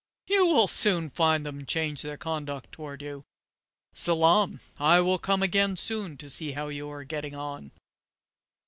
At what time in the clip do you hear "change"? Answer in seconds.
1.63-2.01